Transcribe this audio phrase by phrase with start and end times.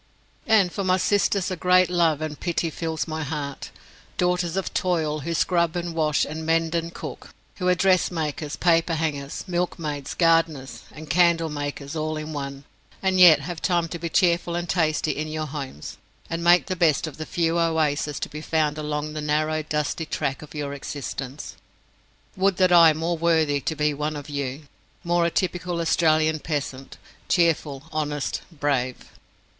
[0.47, 3.69] And for my sisters a great love and pity fills my heart.
[4.17, 9.43] Daughters of toil, who scrub and wash and mend and cook, who are dressmakers, paperhangers,
[9.47, 12.63] milkmaids, gardeners, and candle makers all in one,
[13.03, 15.99] and yet have time to be cheerful and tasty in your homes,
[16.31, 20.07] and make the best of the few oases to be found along the narrow dusty
[20.07, 21.57] track of your existence.
[22.35, 24.63] Would that I were more worthy to be one of you
[25.03, 26.97] more a typical Australian peasant
[27.29, 29.05] cheerful, honest, brave!